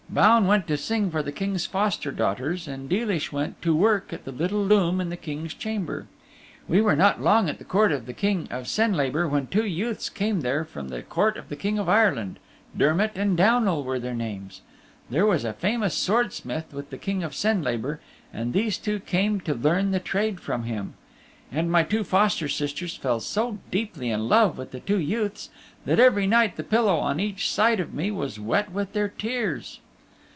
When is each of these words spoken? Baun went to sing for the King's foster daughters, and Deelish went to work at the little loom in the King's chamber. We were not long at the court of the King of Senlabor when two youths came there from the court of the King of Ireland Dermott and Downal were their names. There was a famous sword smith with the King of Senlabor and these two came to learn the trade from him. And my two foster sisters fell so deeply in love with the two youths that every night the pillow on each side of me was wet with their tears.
Baun 0.13 0.45
went 0.45 0.67
to 0.67 0.75
sing 0.75 1.09
for 1.09 1.23
the 1.23 1.31
King's 1.31 1.65
foster 1.65 2.11
daughters, 2.11 2.67
and 2.67 2.89
Deelish 2.89 3.31
went 3.31 3.61
to 3.61 3.73
work 3.73 4.11
at 4.11 4.25
the 4.25 4.31
little 4.33 4.61
loom 4.61 4.99
in 4.99 5.07
the 5.07 5.15
King's 5.15 5.53
chamber. 5.53 6.05
We 6.67 6.81
were 6.81 6.97
not 6.97 7.21
long 7.21 7.47
at 7.49 7.59
the 7.59 7.63
court 7.63 7.93
of 7.93 8.05
the 8.05 8.11
King 8.13 8.45
of 8.51 8.67
Senlabor 8.67 9.29
when 9.29 9.47
two 9.47 9.65
youths 9.65 10.09
came 10.09 10.41
there 10.41 10.65
from 10.65 10.89
the 10.89 11.01
court 11.01 11.37
of 11.37 11.47
the 11.47 11.55
King 11.55 11.79
of 11.79 11.87
Ireland 11.87 12.39
Dermott 12.77 13.13
and 13.15 13.37
Downal 13.37 13.85
were 13.85 13.99
their 14.01 14.13
names. 14.13 14.59
There 15.09 15.25
was 15.25 15.45
a 15.45 15.53
famous 15.53 15.93
sword 15.95 16.33
smith 16.33 16.73
with 16.73 16.89
the 16.89 16.97
King 16.97 17.23
of 17.23 17.31
Senlabor 17.33 18.01
and 18.33 18.51
these 18.51 18.77
two 18.77 18.99
came 18.99 19.39
to 19.39 19.53
learn 19.53 19.91
the 19.91 20.01
trade 20.01 20.41
from 20.41 20.63
him. 20.63 20.95
And 21.53 21.71
my 21.71 21.83
two 21.83 22.03
foster 22.03 22.49
sisters 22.49 22.97
fell 22.97 23.21
so 23.21 23.59
deeply 23.71 24.09
in 24.11 24.27
love 24.27 24.57
with 24.57 24.71
the 24.71 24.81
two 24.81 24.99
youths 24.99 25.49
that 25.85 26.01
every 26.01 26.27
night 26.27 26.57
the 26.57 26.63
pillow 26.65 26.97
on 26.97 27.21
each 27.21 27.49
side 27.49 27.79
of 27.79 27.93
me 27.93 28.11
was 28.11 28.41
wet 28.41 28.73
with 28.73 28.91
their 28.91 29.07
tears. 29.07 29.79